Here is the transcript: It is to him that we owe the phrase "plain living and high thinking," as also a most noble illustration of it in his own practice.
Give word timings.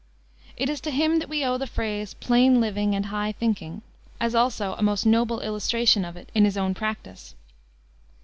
It 0.57 0.67
is 0.67 0.81
to 0.81 0.89
him 0.89 1.19
that 1.19 1.29
we 1.29 1.45
owe 1.45 1.59
the 1.59 1.67
phrase 1.67 2.15
"plain 2.15 2.59
living 2.59 2.95
and 2.95 3.05
high 3.05 3.33
thinking," 3.33 3.83
as 4.19 4.33
also 4.33 4.73
a 4.73 4.81
most 4.81 5.05
noble 5.05 5.41
illustration 5.41 6.03
of 6.03 6.17
it 6.17 6.31
in 6.33 6.43
his 6.43 6.57
own 6.57 6.73
practice. 6.73 7.35